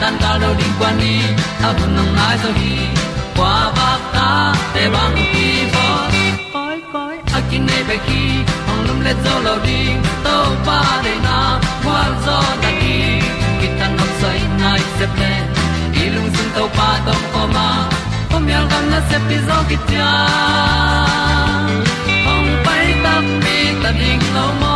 [0.00, 1.20] tan cao do đi qua đi,
[1.62, 2.76] ta bu nang mai zo gi
[3.36, 5.86] qua ba ta te bang ki bo
[6.52, 8.22] koi koi a kin nei be ki
[8.70, 9.80] ong lum le zo lo di
[10.24, 10.36] to
[10.66, 11.38] pa de na
[11.84, 12.96] kwa zo ta ki
[13.60, 15.32] ki tan nok sai nai se ple
[16.14, 17.68] lung sun to pa tom ko ma.
[18.30, 20.10] Pom yal gam na se pi zo ki tia
[22.32, 24.75] ong pai ta mi ta ding lo mo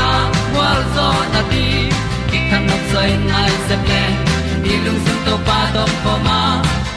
[0.95, 1.65] Zo na ti
[2.29, 4.01] ki kan nok sai nai se ple
[4.63, 6.39] ni lung sun to pa do po ma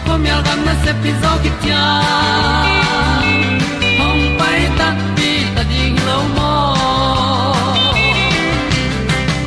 [0.06, 1.82] po mi al gam na se pi zo ki tia
[4.00, 4.88] hong pai ta
[5.18, 6.50] pi ta ding lo mo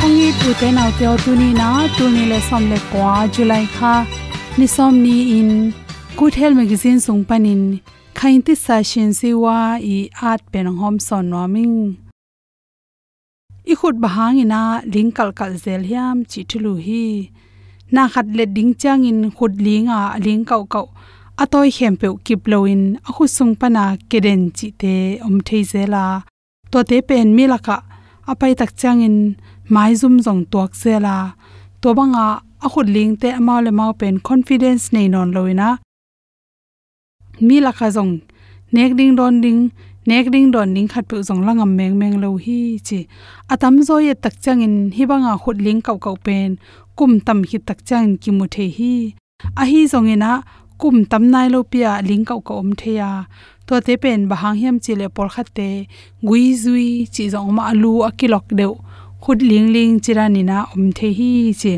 [0.05, 2.79] ong i tu te nau te o tu ni na tu ni le som le
[2.91, 3.93] kwa july kha
[4.57, 5.51] ni som ni in
[6.19, 7.63] good health magazine sung panin
[8.19, 9.57] khain ti sa shin si wa
[9.95, 9.97] i
[10.31, 11.77] art pen hom son no ming
[13.71, 14.61] i khut bahang ina
[14.93, 17.03] ling kal kal zel hiam chi thulu hi.
[17.93, 20.87] Na khat le ding chang in khut linga ling kau kau.
[21.43, 24.93] Atoi khem pe kip loin a khu sung pana keden chi te
[25.27, 26.03] om thei zela
[26.71, 27.77] to te pen mi laka
[28.31, 29.17] apai tak chang in
[29.73, 31.15] mai zum zong tuak zela
[31.81, 32.25] to banga
[32.65, 35.69] a khut ling te amau le mau pen confidence nei non loina
[37.47, 38.13] mi laka zong.
[38.73, 39.61] Nek ding don ding
[40.07, 42.99] nek ding don ning khat pu zong langam meng meng lo hi chi.
[43.53, 46.49] Atam zo ye tak chang in hi banga khut ling kau kau pen.
[46.97, 48.93] Kum tam hi tak chang ki mu the hi.
[49.61, 50.31] A hi zong ina,
[50.81, 53.11] kum tam nai lo pia ling kau kau om the ya.
[53.67, 55.69] To te pen bahang hiam chi le por khat te.
[56.27, 58.73] Gui zui chi zong ma alu akilok deu.
[59.23, 61.31] Khut ling ling chirani na om the hi
[61.61, 61.73] chi.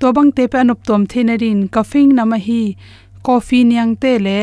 [0.00, 2.62] To bang te pe anop tom the na rin ka fing na ma hi.
[3.26, 4.38] Coffee niang te le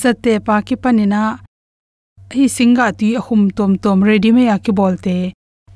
[0.00, 1.22] zate pa ki panina
[2.34, 5.16] hi singa ti ahum tom tom ready me ya ki bolte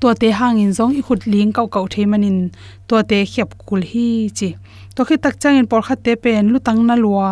[0.00, 2.38] to te hangin zong i khut ling kau kau the manin
[2.88, 4.06] to te khep kul hi
[4.38, 4.48] chi
[4.94, 7.30] to khi tak chang in por kha te pen lu tang na lua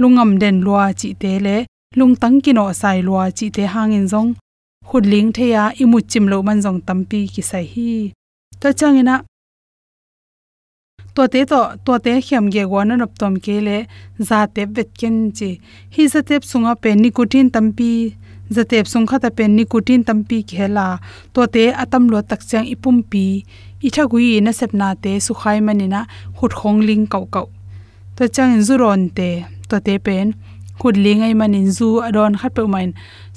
[0.00, 1.56] lungam den lua chi te le
[1.98, 4.30] lung tang ki no sai lua chi te hangin zong
[4.88, 7.90] khut ling the ya i mu chim lo man zong tampi ki sai hi
[8.60, 8.68] to
[11.16, 11.54] ตัวเตต
[11.86, 13.70] ตัวเตเขียมเกวานรบตอมเกลเล
[14.28, 15.50] ซาเตเวทเกนจี
[15.94, 17.92] ฮีสเตปสุงอเป็นนิโคตินตัมปี
[18.54, 20.88] ซาเตปสุงขะตเป็นนิโคตินตัมปีเคลา
[21.34, 23.24] ตัวเตอตัมลวตักจังอิปุ่มปี
[23.82, 26.00] อิทากุยนะเซปนาเตสุขัยมันินะ
[26.38, 27.42] หุดขงลิงเก่าเก่า
[28.16, 29.20] ตัวจังอินซูรอนเต
[29.68, 30.26] ตัวเตเป็น
[30.80, 32.88] หุดลิงไอมันินซูอดอนขัดเปอมัน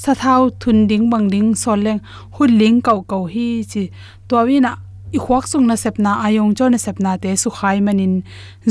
[0.03, 1.97] สะเท้าทุนดิ้งบังดิ้งซอนแรง
[2.35, 3.83] หุดลิงเก่าเก่าฮีจี
[4.29, 4.71] ตัววินา
[5.15, 8.13] i khwak sung na sepna, ayong cho na sepna te su khai manin.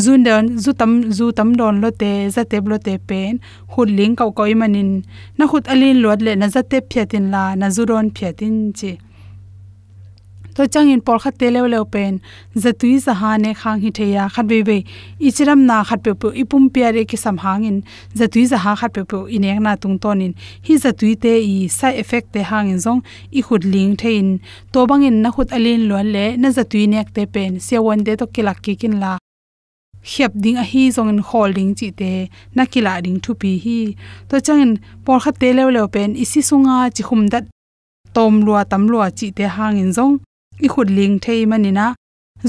[0.04, 3.32] Zun don zu tam zu tam don lo te, za te blo te pen.
[3.72, 4.90] Hut ling kau koi manin.
[5.38, 8.92] Na hut alin lot le, na za te phetin la, na zu ron phetin chi
[10.54, 12.20] to changin por kha te lew open pen,
[12.62, 14.76] zatui za ha ne khang hi theya khat be be,
[15.28, 17.82] ichiram na khat pe pu, ipum piare ki sam hangin
[18.14, 20.32] zatui za ha khat pe pu inek na tung tonin
[20.66, 23.00] hi zatui te i side effect te hangin zong,
[23.38, 24.28] i khut ling thein
[24.72, 28.16] to bangin na khut alin lon le, na zatui nek te pen se won de
[28.20, 29.12] to kilak ki kin la.
[30.12, 32.12] Khep ding a hi zong in holding chi te,
[32.56, 33.78] na kila ding thu pi hi.
[34.28, 34.72] To changin
[35.04, 37.44] por kha te lew open pen isi sunga chi khum dat
[38.14, 40.14] tom lua tam lua chi te hangin zong
[40.64, 41.86] i khut ling thei manina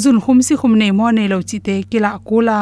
[0.02, 2.60] zun khum si khum nei mo nei lo chi te kila kula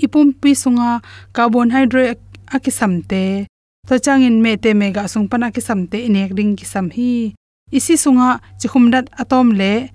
[0.00, 1.00] ipum pi sunga,
[1.32, 2.20] carbon hydrate
[2.54, 3.46] akisam te.
[3.88, 7.34] To changin me te mega sung pana ki samte inek ring ki sam hi.
[7.72, 9.88] Isi sunga, chi khum dat atom le,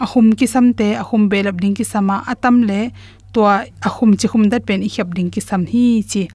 [0.00, 2.90] ahum ki samte ahum belap ding ki sama atam le
[3.34, 3.40] to
[3.88, 6.28] ahum chikhum dat pen i khap ding ki sam hi chi.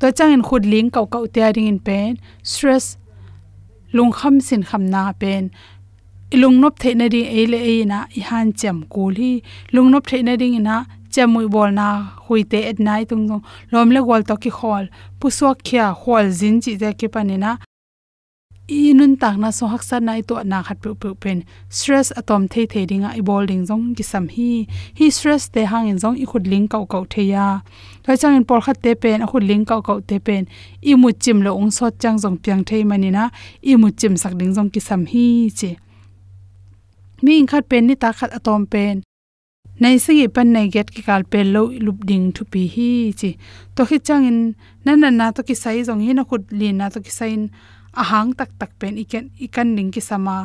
[0.00, 2.96] To changin khud ling kau kau te ring in pen, stress
[3.92, 5.50] lung kham sin kham na pen
[6.32, 9.42] ilung nop the na ring ele e na i han cham kul hi.
[9.72, 10.76] Lung nop the na ring ina
[11.12, 11.86] chamui bol na
[12.26, 13.44] huite at night tung tung.
[13.72, 14.88] Lom le gol to ki hol.
[15.20, 17.58] Puswa so khya khol jin chi ja ke panina
[18.68, 21.44] inun tak na so hak sa nai to na khat pu pu pen.
[21.68, 24.66] Stress atom the thei ringa i bol ding jong ki sam hi.
[24.98, 27.46] Hi stress te hang in jong i khut ling kau kau the ya.
[28.04, 30.48] Thoi chang in por khat te pen, a khut ling kau kau te pen.
[30.80, 33.30] I mu chim lo ong sot chang jong piang thei manina
[33.70, 35.26] i mu chim sak ding jong ki sam hi
[35.60, 35.76] che
[37.22, 38.96] mi ing khat pen ni ta khat atom pen
[39.82, 42.88] nei se gi pan nei get ki kal pen lo lup ding thu pi hi
[43.20, 43.30] chi
[43.74, 44.38] to khi chang in
[44.84, 47.30] nan nan na to ki sai jong hi na khut lin na to ki sai
[47.36, 47.44] in
[48.02, 50.36] ahang tak tak pen iken ikan ning ki sama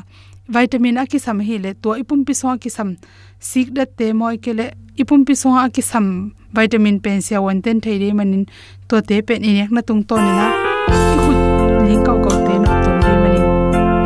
[0.56, 2.90] vitamin a ki sam hi le to ipum pi so ki sam
[3.50, 4.68] sik da te moi ke le
[5.02, 6.06] ipum pi so a ki sam
[6.56, 8.44] vitamin pen sia wan ten thei re manin
[8.90, 10.48] to te pen inek na tung to ni na
[11.24, 11.40] khut
[11.88, 13.46] ling kau kau te na to re manin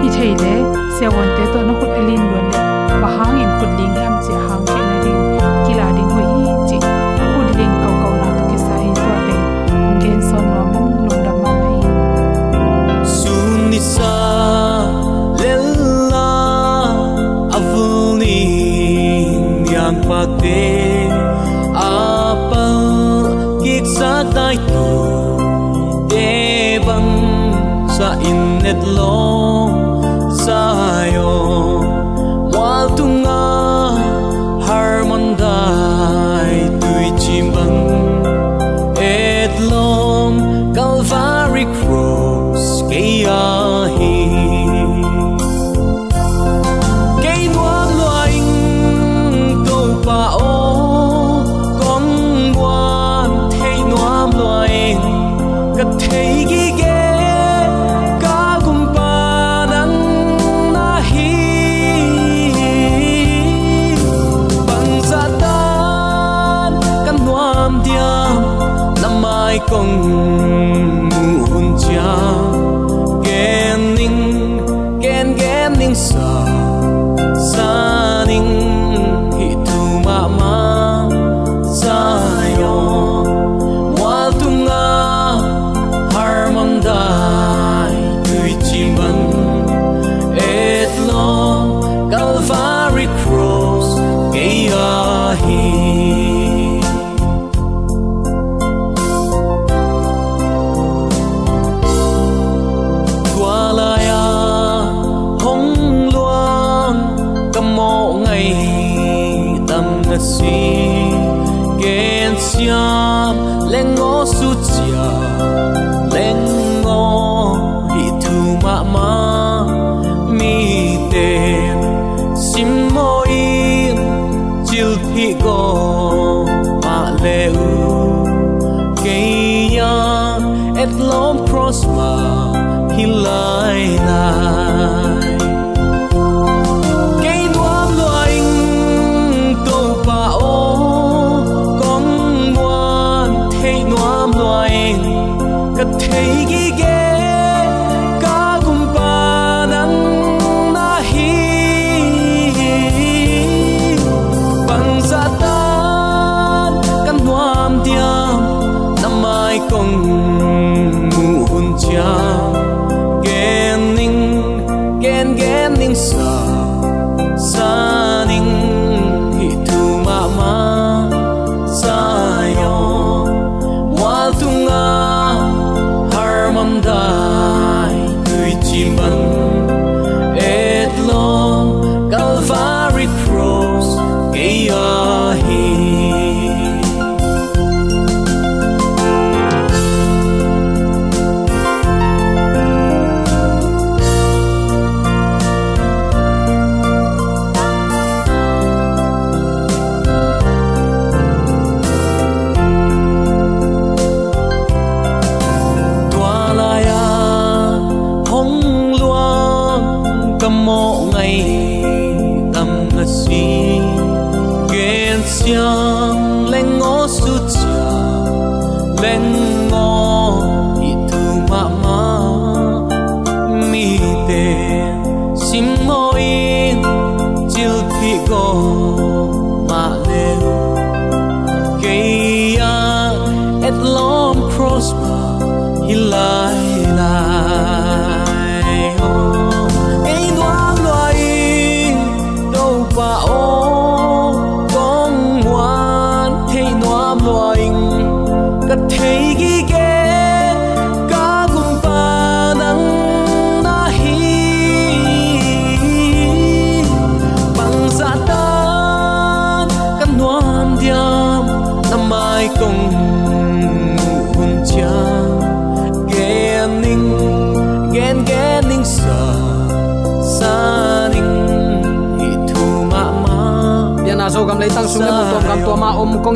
[0.01, 0.53] hi thei le
[0.97, 2.40] sia wan te to na khut alin
[3.01, 6.51] và bahang in khut ling ham che hang ke na ring kila đình hồi hi
[6.69, 6.77] chi
[7.17, 9.35] khut ling kau kau na to ki sai to te
[10.01, 11.77] gen son no men lo da ma mai
[13.05, 14.13] sun ni sa
[15.41, 16.29] lella
[17.57, 18.41] avuni
[19.73, 20.63] yang pate
[21.73, 22.65] apa
[23.63, 24.87] kik sa tai tu
[26.09, 27.11] de bang
[27.97, 29.17] sa innet lo
[29.67, 29.80] sa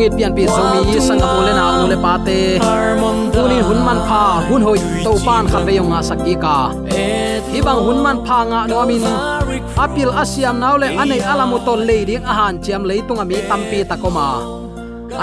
[0.06, 0.62] mit pian pi zo
[1.02, 5.44] sang ka le na ule pate pa te hun man pha hun hoi to pan
[5.52, 6.58] khat ve yong a saki ka
[7.66, 9.02] bang hun man pha nga no min
[9.84, 13.80] apil asiam naule anei alamu to le ding a han chiam le tunga mi tampi
[13.90, 14.28] takoma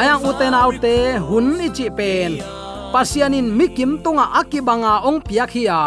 [0.00, 0.94] ayang uten autte
[1.28, 2.32] hun ichi pen
[2.92, 5.80] pasianin mikim tunga akibanga ong piak hiya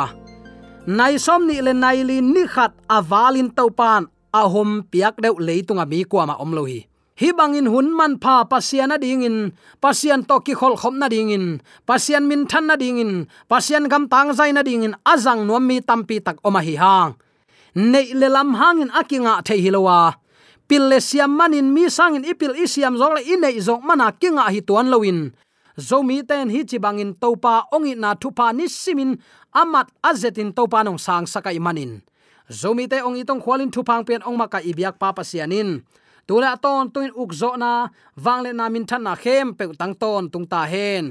[0.97, 4.01] nai som ni le nai li ni khat awalin topan
[4.39, 6.79] ahom piak deuh leitunga mi kwa ma om hi
[7.15, 11.07] hi bangin hun man pha pasian na ding in, pasian to ki khol khom na
[11.07, 13.13] ding in, pasian min than na ding in,
[13.47, 17.15] pasian gam tang zai na ding in, azang nuam mi tampi tak oma hi hang
[17.75, 20.19] nei le lam hangin akinga the hilowa
[20.67, 24.59] pil le siam manin mi sangin ipil isiam zong le inei zong mana kinga hi
[24.67, 25.31] tuan loin
[25.79, 29.15] zomi ten hi chi bangin topa ongi na thupa ni simin
[29.55, 32.03] amat azetin topa nong sang sakai manin
[32.51, 35.83] zomi te ongi tong khwalin thupang pen ong maka ibyak pa pasianin
[36.27, 37.71] tula ton tuin ukzo na
[38.25, 41.05] wangle na min than na khem pe tang ton tung ta hen.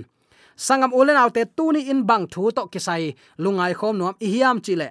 [0.56, 4.88] Sangam ulen autte tuni in bang thu to kisai lungai khom nuam i hiam chile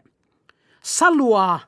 [0.84, 1.64] salua,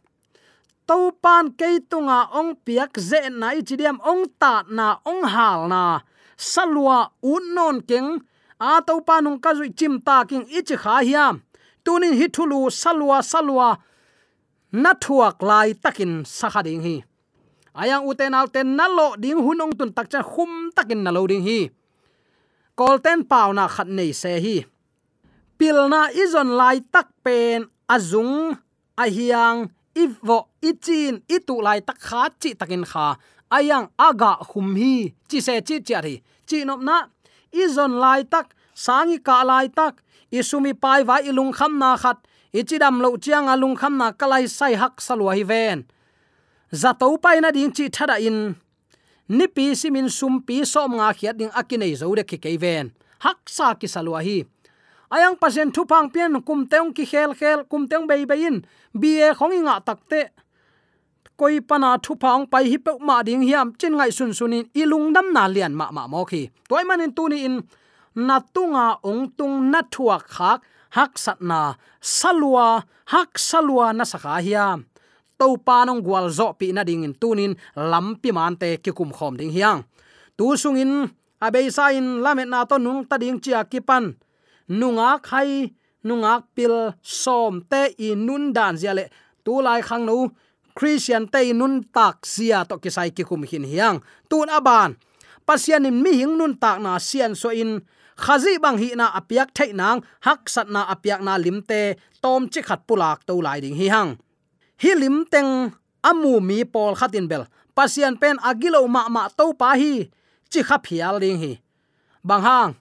[0.88, 5.68] to pan ke tunga ong piak ze na i chidiam ong ta na ong hal
[5.72, 6.04] na.
[6.38, 8.20] Salua unnon keng,
[8.60, 11.42] a to panung ka zui chim ta king ichi kha hiam.
[11.86, 13.78] Tunin hi thulu, salua salua,
[14.72, 16.96] na thuak lai takin sakha ding hi
[17.76, 21.70] ayang uten alten nalo ding hunong tun takcha khum takin nalo ding hi.
[22.76, 24.58] Kolten pauna khat nei se hi.
[25.60, 28.56] Pilna izon lai tak pen azung.
[28.96, 33.20] Ahiang ivo ichin itu lai tak kha chi takin kha.
[33.52, 36.16] Ayang aga hum hi chi se chi chari
[36.48, 36.98] chi nop na
[37.56, 42.20] izon lai tak, sangi ka lai tak, isumi pai wa ilung kham na khat,
[42.52, 45.88] ichidam lo chiang alung kham na kalai sai hak salwa hi ven
[46.72, 48.56] za to pai na ding chi thada in.
[49.28, 52.92] Ni pi simin sum pi som nga khiat ding akinei zo de ki keven
[53.26, 54.38] hak sa ki salwa hi.
[55.16, 58.58] Ayang pasen thu pang pian kum teong ki khel khel, kum teong bei bei in.
[59.02, 60.22] Bie khong inga takte
[61.40, 65.14] koi pana thu phang pai hi pe ma ding hiam chin ngai sun sunin ilung
[65.16, 66.42] dam na lian ma ma mo khi.
[66.70, 67.56] Toy manin tu ni in.
[68.28, 70.60] Na tunga ong tung na thuak khak.
[70.96, 72.68] Hak sat na salwa
[73.12, 74.88] hak salwa na sakha hiam
[75.40, 79.12] to pa nong gwal zo pi na ding in tunin lampi man te ki kum
[79.12, 79.84] khom ding hiang.
[80.38, 81.10] Tu sung in
[81.42, 84.16] abei sa in lamet na to nung ta ding chia ki pan
[84.70, 85.72] nunga khai
[86.08, 89.06] nunga pil som te i nun dan zia le.
[89.46, 90.32] Tu lai khang nu
[90.78, 93.98] christian te nun tak sia to ki sai ki kum hin hiang.
[94.30, 94.96] Tun aban,
[95.48, 97.82] pasian in mi hing nun tak na sian so in.
[98.16, 102.62] Khazi bang hi na apiak thai nang, hak sat na apiak na limte tom chi
[102.64, 104.16] khat pulak to lai ding hi hang
[104.82, 105.72] hilim teng
[106.04, 107.44] amu mi pol khatin bel
[107.76, 110.08] pasian pen agilo ma ma to pa hi,
[110.52, 111.54] chi kha phial ding hi.
[112.24, 112.72] Bang hang,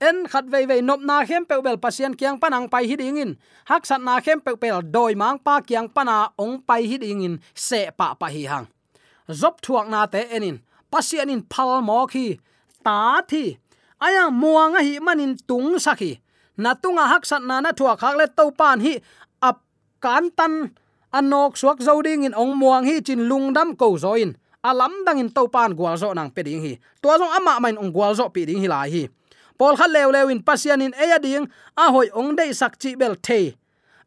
[0.00, 3.18] en khat vei vei nop na khem pe bel pasian kyang panang pai hi ding
[3.18, 3.30] in.
[3.70, 7.22] Hak sat na khem pe pel doi mang pa kyang pana ong pai hi ding
[7.26, 8.66] in, se pa pa hi hang.
[9.28, 10.56] Zop thuak na te enin
[10.92, 12.38] pasian in phal mo khi
[12.84, 13.44] ta thi.
[14.00, 16.12] Aya muanga hi manin tung sakhi
[16.56, 18.94] na tunga hak sat na na thuak khak le to pan hi,
[19.42, 19.56] ap
[20.00, 20.52] kan tan
[21.12, 25.72] anok suak zoding in ong muang hi chin lungdam ko zoin alam dang in topan
[25.72, 26.74] gwal zo nang pe ding hi.
[27.02, 29.02] To zong ama main ong gwal zo pi ding hi lai hi.
[29.58, 32.94] Pol kha lew lew in pasian in eya ding, a hoi ong dei sak chi
[32.94, 33.54] bel the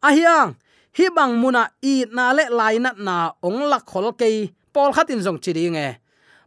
[0.01, 0.55] a hiang,
[0.96, 5.20] hi bang muna i na le lai na na ong lak khol ke pol khatin
[5.20, 6.00] zong chi ding e.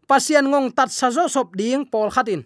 [0.08, 2.44] Pasian ngong tat sa zo sop ding pol khatin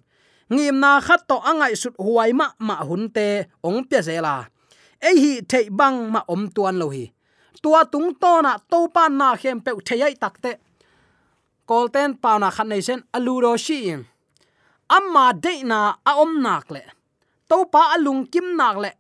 [0.49, 4.49] ngim na khat to angai sut huai ma ma hun te ong pya zela
[5.03, 7.18] ei hi thei bang ma om tuan lo hi
[7.63, 10.53] tua tung to na to pan na khem pe thei takte
[11.69, 14.01] kolten pa na khan nei sen alu ro shi in.
[14.97, 15.79] Amma de na
[16.11, 16.83] a om nak le.
[17.49, 18.93] To pa alung kim nak le.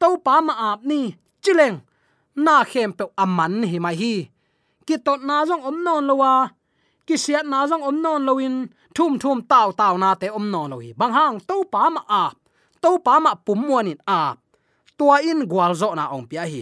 [0.00, 1.00] To pa ma ap ni,
[1.42, 1.76] chileng.
[2.44, 4.14] Na khem pe aman hi mai hi.
[4.86, 6.32] Ki to na jong om non lo wa.
[7.06, 8.56] Ki siat na jong om non lo in.
[8.96, 10.90] Thum thum taw taw na te om non lo hi.
[11.00, 12.34] Bang hang to pa ma ap
[12.82, 14.36] to pa ma pum muan in ap
[14.98, 16.60] tua in gwal zo na ong pia hi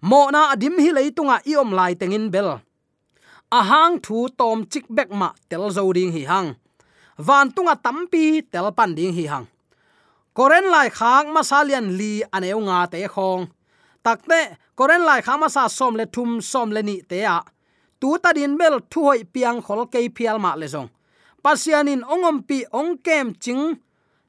[0.00, 2.60] mo na adim hi leitunga i om lai tengin bel.
[3.50, 6.54] Ahang thu tom chik bek ma tel zo ding hi hang.
[7.18, 9.46] Van tunga tampi tel pan ding hi hang.
[10.36, 13.46] Koren lai khang masalian li aneu nga te khong.
[14.04, 14.40] Takte
[14.78, 17.40] koren lai khang ma sa som le thum som le ni te a.
[18.00, 20.88] Tu ta din bel thu hoi piang khol ke pial ma le zong.
[21.42, 23.64] Pasianin ongom pi ongkem ching.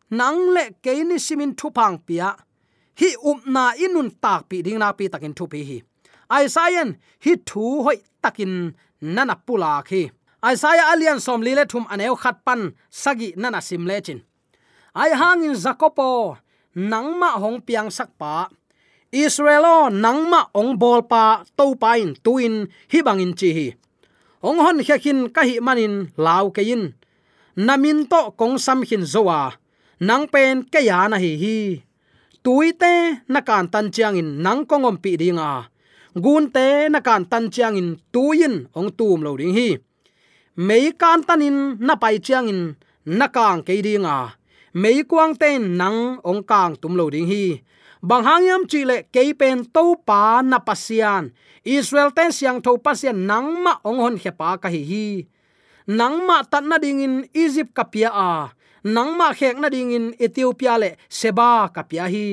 [0.10, 2.30] Nang le ke ni simin thu pang pia
[3.00, 5.78] hi um upna inun tak pi ding na pi takin thu pi hi.
[6.36, 6.90] Ai sayan
[7.24, 8.54] hi thu hoi takin
[9.16, 10.02] nana pula khi.
[10.52, 12.62] Isaiah alian som lile thum aneu khat pan
[13.02, 14.20] sagi nana sim le chin.
[15.02, 16.10] Ai hangin zakopo
[16.92, 18.34] nangma hong piang sakpa
[19.12, 21.24] israelo nangma ong bol pa
[21.58, 22.56] to pain tuin
[22.92, 23.68] hi bangin chi hi.
[24.48, 26.84] Ong hon khekin ka hi manin lau kein
[27.56, 29.42] namin to kong sam khin zowa.
[30.00, 31.58] Nang pen ke ya na hi hi
[32.48, 35.68] tuite na kan tan chiang in nang kongom pi dinga
[36.24, 39.70] gun te na kan tan chiang in tuin ong tum lo ding hi.
[40.56, 42.62] Mei kan in na pai chiang in
[43.20, 44.18] na kang ke dinga
[44.82, 47.60] mei kwang ten nang ong kang tum lo ding hi.
[48.00, 51.24] Bang hangyam chi le ke pen to pa na pasian
[51.68, 55.08] israel ten siang tho pasian nang ma ong hon pa ka hi hi.
[56.00, 58.56] Nang ma tan na ding in egypt kapia a.
[58.84, 62.30] nang ma khek na ding in ethiopia le seba kapia hi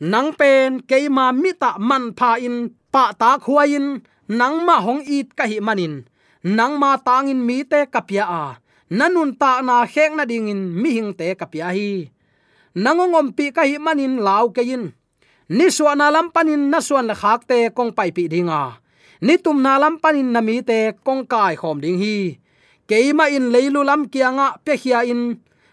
[0.00, 2.56] nang pen keima mita man pha in
[2.92, 3.86] pa ta khuain
[4.28, 5.94] nang ma hong it ka hi manin
[6.56, 8.44] nang ma tangin mi te kapia a
[8.98, 11.90] nanun ta na khek na ding in mi hing te kapia hi
[12.76, 14.84] nangongom pi ka hi manin law ke in
[15.48, 18.62] ni suana lam panin na suan la khak te kong pai pi dinga
[19.26, 22.16] ni tum na lam panin na mi te kong kai khom ding hi
[22.88, 25.22] keima in leilu lam kianga pe khia in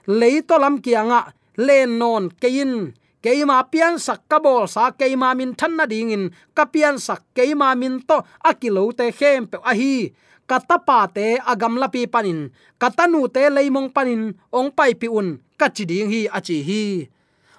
[0.07, 5.85] leito lam kianga len non kein keima pian sak kabol sa keima min than na
[5.85, 6.23] ding in
[6.55, 10.11] sắc sak keima min to akilo te khem pe a hi
[10.49, 12.51] katapa te agam lapi panin
[12.83, 16.83] katanu te leimong panin, ong pai pi un kachiding hi achi hi.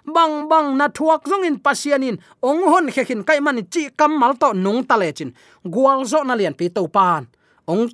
[0.04, 4.37] Bang bang, na thuak zong in pasianin, ong hon khekin kai man chi kam mal
[4.37, 5.33] to nung tale chin
[5.64, 7.24] gwal zo na lian pi to pan
[7.64, 7.88] ong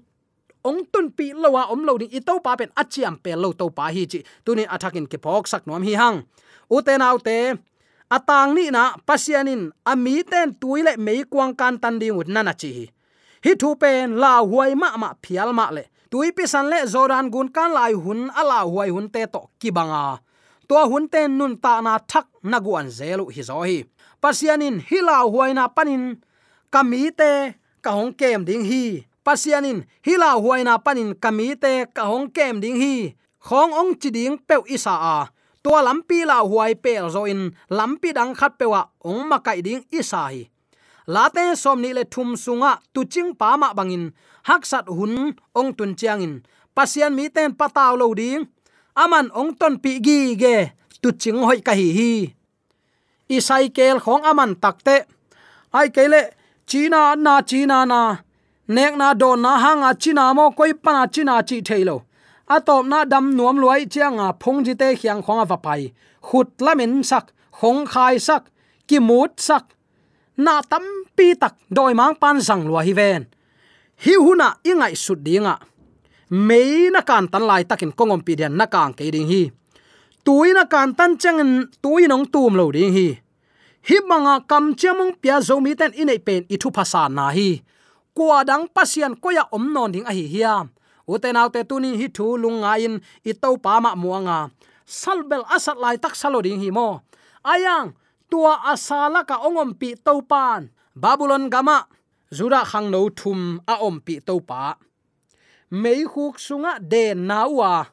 [0.69, 3.67] ong tun pi lowa om lo ding i to pa pen achiam pe lo to
[3.77, 6.19] pa hi chi tunin athakin ke phok sak nom hi hang
[6.77, 7.39] uten autte
[8.17, 12.71] atang ni na pasianin ami ten tuile mei kwang kan tan ding ut nana chi
[13.45, 17.27] hi thu pen la huai ma ma phial ma le tui pi san le zoran
[17.33, 20.05] gun kan lai hun ala huai hun te to kibanga
[20.69, 23.79] to hun ten nun ta na thak na guan zelu hi zo hi
[24.23, 26.05] pasianin hila huai na panin
[26.75, 27.31] kami te
[27.85, 28.85] ka hong kem ding hi
[29.31, 33.15] pasianin hila huaina panin kamite ka hong kem ding hi.
[33.47, 35.31] Khong ong chi ding pe isa a.
[35.63, 39.87] To lampi la huai pel zo in, lampi dang khat pewa ong ma kai ding
[39.99, 40.51] isa hi.
[41.07, 44.11] Late som ni le thum sunga tu ching pa ma bangin
[44.49, 45.15] hak sat hun
[45.59, 46.35] ong tun chiang in.
[46.75, 48.43] Pasian mi ten pataw lo ding.
[49.03, 50.57] Aman ong ton pi gi ge
[51.03, 52.13] tu ching hoi ka hi hi.
[53.37, 54.97] Isai kel khong aman takte
[55.79, 56.23] ai kele
[56.67, 58.01] china na china na
[58.77, 61.97] nek na don na hanga china mo koi pana china chi thailo
[62.55, 65.83] atop na dam nuam luai chianga phong ji te khiang khonga va pai
[66.27, 67.25] khut lamin sak
[67.59, 68.43] khong khai sak
[68.89, 69.65] ki mut sak
[70.45, 70.85] na tam
[71.17, 73.23] pi tak doi mang pan sang lua hi ven
[74.03, 75.55] hi huna ingai sut dinga
[76.49, 79.43] mei na kan tan lai takin kongom pi den na kang ke ding hi
[80.25, 81.51] tuina kan tan changin
[81.83, 83.09] tuinong tum lo ding hi
[83.89, 87.49] hi manga kam chemong pia zo mi ten inei pen ithu phasa na hi
[88.21, 90.69] kwa dang pasian koya om non ding a hi hiam
[91.09, 94.53] uten autte tunin hi thu lunga in i to pa ma muanga.
[94.85, 97.01] Salbel asat lai tak salo ding hi mo.
[97.53, 97.97] Ayang,
[98.29, 100.69] tua asala ka ongom pi to pan.
[101.03, 101.89] Babylon gama,
[102.37, 103.41] zura khang no thum
[103.73, 104.77] a om pi to pa.
[105.83, 107.89] Mei khuk sunga de nawa.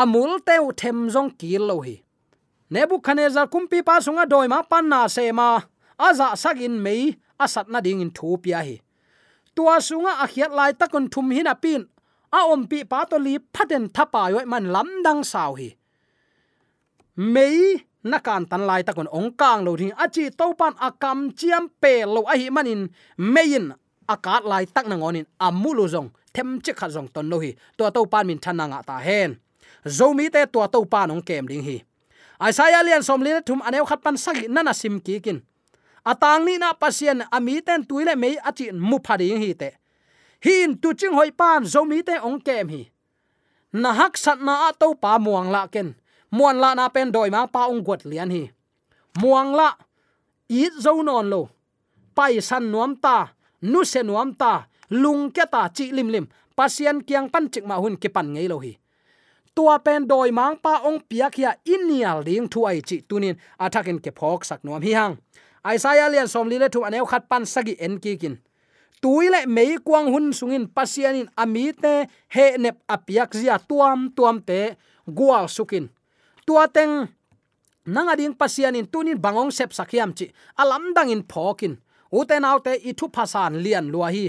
[0.00, 1.96] Amul teu them jong kil lo hi.
[2.70, 5.58] Nebuchadnezzar kumpi pa sunga doi ma pan na se ma.
[6.06, 8.76] Aza sagin mei asat na ding in thu pia hi
[9.58, 11.82] tua sunga a khiat lai takon thum hina pin.
[12.38, 15.68] A om pi pa to li phaten thapa yoi man lam dang sao hi.
[17.34, 17.58] Mei,
[18.10, 21.92] na kan tan lai takon ong kang lo thing achi to pan akam chiam pe
[22.14, 22.82] lo a hi manin.
[23.34, 23.64] Mein
[24.14, 25.26] akat lai tak na ngonin.
[25.46, 27.50] Amulu zong, them che kha zong ton no hi.
[27.76, 29.30] To to pan min thana nga ta hen.
[29.96, 31.76] Zomi te to to pan ong kem ding hi.
[32.48, 35.38] Isaiah lian som lin thum anew khat pan sagi nana sim ki kin
[36.04, 39.70] atang ni na pasien ami ten tuile mei achi mu phading hi te.
[40.40, 42.82] Hin tu ching hoi pan, zomi te ong kem hi.
[43.72, 45.94] Na hak sat na to pa muang la ken.
[46.30, 48.50] Muan la na pen doi ma pa ong got lian hi.
[49.20, 49.74] Muang la
[50.48, 51.48] i zo non lo.
[52.14, 53.32] Pai san nuam ta,
[53.62, 56.26] nu se nuam ta, lung ke ta chi lim lim.
[56.56, 58.78] Pasien kiang pan chik ma hun ki pan ngei lo hi.
[59.54, 63.36] Tua pen doi mang pa ong piak ya inial ding thu ai chi tunin.
[63.58, 65.16] Athakin ke phok sak nuam hi hang.
[65.66, 68.36] Isaiah lian som li le thu aneu khat pan sagi en ki kin.
[69.02, 74.74] Tuile mei kwang hun sungin pasianin ami te he nep apiak zia tuam tuam te
[75.06, 75.86] gual sukin.
[76.46, 77.06] Tua teng
[77.88, 80.26] nanga ding pasianin tunin bangong sep sakhiam chi
[80.60, 81.74] alam dangin phokin
[82.12, 84.26] uten autte te thu phasan lian luahi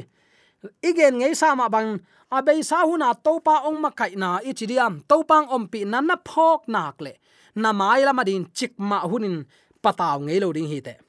[0.90, 2.00] igen ngei sama bang
[2.32, 7.12] abei sa huna topa ong makai na ichidiam topang ompi nan na phok nakle
[7.56, 8.74] na mai lama din chik
[9.12, 9.36] hunin
[9.84, 11.09] pataw ngei lo ding hi te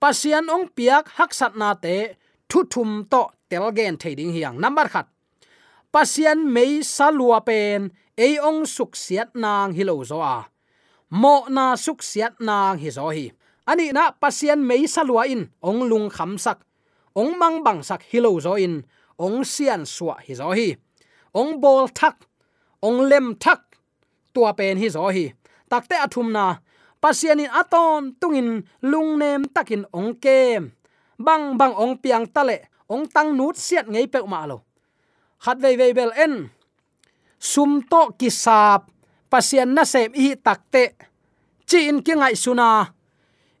[0.00, 2.16] pasian ong piak haksat na te,
[2.48, 4.60] thu thum to telgen thading hiang.
[4.60, 5.06] Number khat.
[5.92, 10.44] Pasian mei salua pen, ei ong suk siat nang hilo zo a.
[11.10, 13.30] Mo na suk siat nang hi zo hi.
[13.66, 16.62] Ani na pasian mei salua in, ong lung kham sak.
[17.16, 18.84] Ong mang bang sak hilo zo in,
[19.18, 20.76] ong sian suwa hi zo hi.
[21.34, 22.16] Ong bol thak,
[22.82, 23.62] ong lem thak,
[24.34, 25.32] tua pen hi zo hi.
[25.70, 26.60] Takte athum na
[27.06, 30.74] pasian in aton tungin lungnem takin ongkem.
[31.14, 34.66] Bang bang ong piang tale, ong tang nut siat ngei pe ma lo.
[35.38, 36.50] Khat ve ve bel en.
[37.38, 38.90] Sum to kisap
[39.30, 40.98] pasian na sem i takte
[41.62, 42.90] chi in ki ngai suna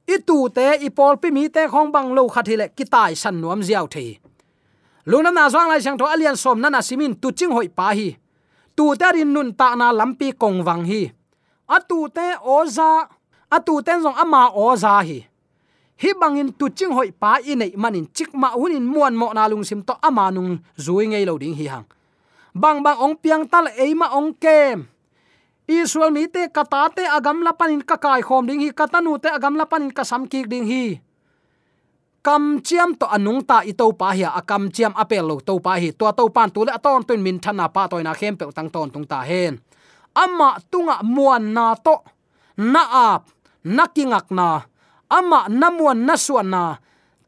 [0.06, 3.14] i tu te, i pol pi mi te khong bang lo khat hile ki tai
[3.14, 4.18] san nuam ziaw thei.
[5.06, 7.94] Luna na zwang lai chang tho alian som na na simin tu ching hoi pa
[7.94, 8.10] hi.
[8.74, 11.14] Tu ta rin nun ta na lampi kong wang hi.
[11.70, 13.06] Atu te oza
[13.50, 15.24] atu ten zong ama oza hi.
[15.96, 19.48] Hi bangin tu ching hoi pa i nei manin chik ma hunin muan mo na
[19.48, 21.86] lung sim to ama nung zui ngei lo ding hi hang.
[22.52, 24.84] Bang bang ong piang tal ei ma ong kem.
[25.66, 29.28] Israel mi te kata te agam la panin ka kai khom ding hi katanu te
[29.32, 31.00] agam la panin ka sam ki ding hi.
[32.22, 35.58] Kam chiam to anung ta i to pa hi a kam chiam apel lo to
[35.58, 35.90] pa hi.
[35.96, 38.90] To to pan tu le aton tun min thana pa toina khem pe tang ton
[38.92, 39.58] tung ta hen.
[40.16, 42.00] Amma tunga muan na to,
[42.56, 42.82] na
[43.12, 43.35] ap
[43.66, 44.62] nakingak na,
[45.10, 46.78] ama namuan nasuan na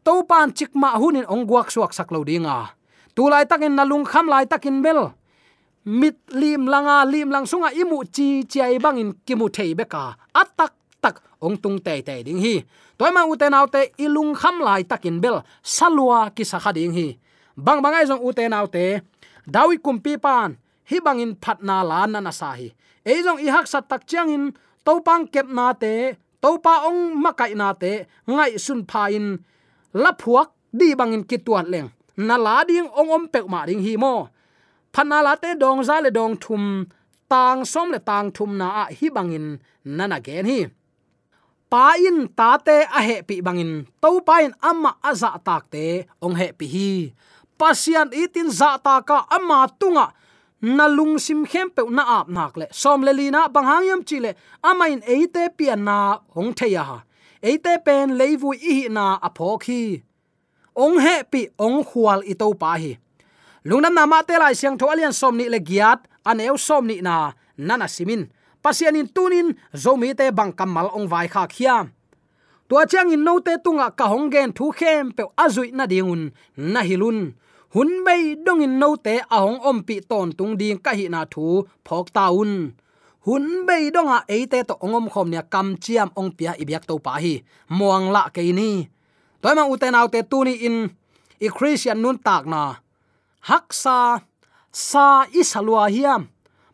[0.07, 2.72] to pan chikma hunin ongguak suak saklo dinga.
[3.12, 5.11] Tulai takin nalung kham lai takin bel.
[5.88, 10.14] Mit lim langa, lim lang sunga, imu chi chiai bangin kimu thei beka.
[10.31, 10.72] Atak
[11.03, 12.62] tak ong tung te te ding hi.
[12.98, 17.18] Toy ma uten autte ilung kham lai takin bel salwa ki sakha ding hi.
[17.59, 19.03] Bang bangai jong uten autte
[19.46, 20.55] dawi kumpi pan
[20.90, 22.68] hi bangin phatna la na na sa hi.
[23.05, 24.44] Ei jong i hak sat tak chiang in
[24.87, 27.92] topang kep na te topa ong makai na te,
[28.27, 29.27] ngai sun pha in
[30.03, 30.48] la phuak
[30.79, 31.88] di bangin kituan leng.
[32.27, 34.14] Na la ding ong om pek ma ding hi mo.
[34.94, 36.64] Phana la te dong za le dong thum.
[37.31, 39.46] Tang som le tang thum na a hi bangin.
[39.96, 40.61] Nana gen hi.
[41.70, 43.72] Pa in ta te a he pi bangin.
[44.03, 45.87] To pa in amma aza tak te,
[46.24, 46.90] ong he pi hi.
[47.59, 50.07] Pasian itin za ta ka amma tunga
[50.61, 52.66] na lung sim khem pe na ap nak le.
[52.71, 54.33] Som le lina bang hang yam chi le.
[54.62, 56.99] Amain eite pian na hong theya ha.
[57.42, 60.03] Eite pen leivu i na aphok khi.
[60.77, 62.92] Ong he pi ong khwal i to pa hi.
[63.68, 66.87] Lungnam na ma te lai siang tho alian som ni le giat, an eu som
[66.87, 68.23] ni na nana simin.
[68.62, 71.87] Pasian in tunin zomi te bang kamal ong vai kha khiam
[72.68, 76.23] tua chang in no te tunga ka hong gen thu khem pe azui na dingun
[76.57, 77.18] na hilun
[77.74, 81.20] hun mei dong in no te ahong om pi ton tung ding ka hi na
[81.33, 81.46] thu
[81.87, 82.52] phok taun
[83.28, 86.96] hun mei dong a eite to ongom khom nya kam chiam ong pia ibyak to
[86.96, 87.35] pa hi.
[87.68, 88.88] Muang la ke ni.
[89.42, 90.76] Toy ma uten autte tu ni in
[91.46, 92.62] i christian nun tak na.
[93.48, 94.24] Haksa
[94.72, 95.07] sa
[95.40, 96.22] isalwa hiam.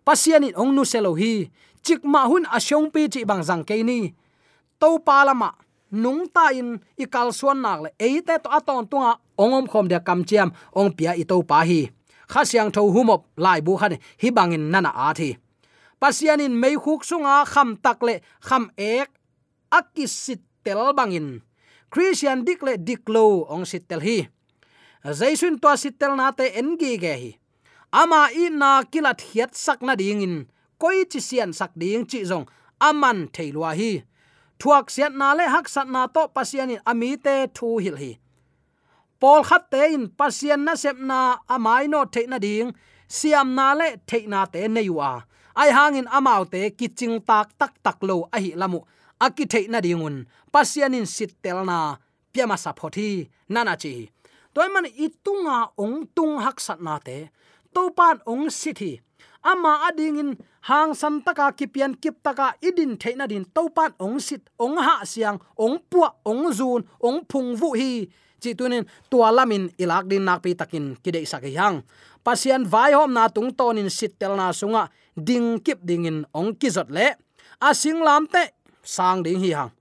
[0.07, 1.51] Pasian in ong nu selo hi.
[1.85, 4.15] Chik ma hun asyong pi chi bang jang ke ni.
[4.79, 5.51] To pa lama,
[5.91, 10.25] nung ta in ikal suan nak le eite to aton tunga ongom khom de kam
[10.25, 11.81] chiam, ong pia i to pa hi.
[12.29, 15.37] Kha siang tho humop lai bu khan hi bangin nana a thi.
[16.01, 19.09] Pasianin mei khuk sunga, kham tak le, kham ek
[19.71, 21.41] akisit tel bangin
[21.95, 24.27] christian dik le diklo ong sit tel hi.
[25.07, 27.31] Zaisun to sit tel na te engi ge hi.
[27.95, 30.37] Ama i na kilat hiat sak na ding in,
[30.83, 32.51] koi chi sian sak ding chi zong,
[32.83, 34.03] aman thailwa hi.
[34.59, 38.13] Thuak sian na le hak sat na to pasianin ami te thu hil hi
[39.25, 42.69] pol khat te in pasian na sep na amai no the na ding,
[43.09, 45.11] siam na le the na te ne yuwa
[45.61, 48.81] ai hang in amau te kiching tak tak tak lo a hi lamu.
[49.25, 50.17] Aki the na dingun
[50.53, 51.97] pasian in sit tel na
[52.33, 53.09] piama sa phothi
[53.49, 53.95] nana chi.
[54.55, 57.19] Toy man itunga ong tung hak sat na te
[57.75, 58.93] to pan ong sithi
[59.51, 60.31] ama ading in
[60.69, 64.95] hang san taka kipian kip taka idin theina din to pan ong sit, ong ha
[65.13, 67.93] siang, ong puwa ong zun, ong phung vu hi
[68.45, 71.81] chi tunin tua ilak din nak pi takin kidei sak yang.
[72.25, 76.53] Pasian vai hom na tung tonin sit tel na sunga, ding kip ding in ong
[76.61, 77.17] kizot le.
[77.61, 78.53] A sing lam te,
[78.83, 79.73] sang ding hi hang.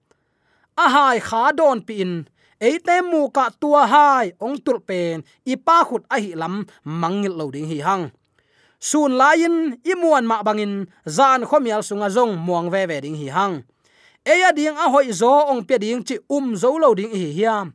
[0.80, 2.28] A hai kha don pi in
[2.60, 7.52] eite mu ka tua hai ong tul pen ipa khut a hi lam mangil lo
[7.52, 8.12] ding hi hang.
[8.80, 13.64] Sun lain imuan ma bangin zan khomial sunga zong muang ve ve ding hi hang.
[14.24, 17.72] Eya ding a hoi zo ong pe ding chi um zo lo ding hi hiam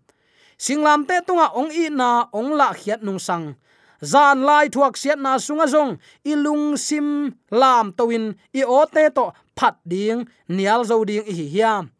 [0.59, 3.55] singlam te tunga ong i na ong la khiat nung sang.
[4.03, 5.99] Zan lai thuak siat na sunga zong.
[6.23, 10.27] Ilung sim lam towin i ote to phat ding.
[10.47, 11.91] Nial zo ding hi hiam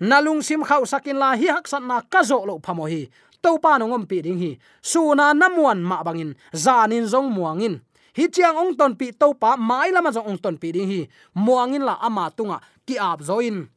[0.00, 3.08] nalung sim khau sakin la hi hak san na ka zo lo phamo hi.
[3.42, 4.50] To pa no ngom pi ding hi.
[4.82, 6.34] Su na namuan ma bangin.
[6.52, 7.80] Zanin zong muangin.
[8.16, 11.00] Hi chiang ong ton pi to pa mai lama zong ong ton pi ding hi.
[11.36, 13.68] Muangin la ama tunga ki ap zoin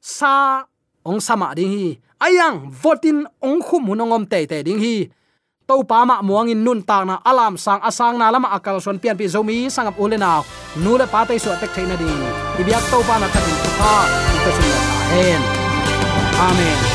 [0.00, 0.64] sa
[1.04, 1.88] ong sama ding hi
[2.24, 4.96] ayang, votin ong khum hunongom te te ding hi.
[5.64, 9.00] To pa ma muang in nun ta na alam sang asang na lama akal son
[9.00, 10.44] pian pi zomi sangap ule na.
[10.76, 12.08] Nu le pa te su tek theina di
[12.60, 13.94] ibyak to pa na thakin tu kha
[14.44, 14.72] ta sun
[15.12, 15.42] hen
[16.48, 16.93] amen.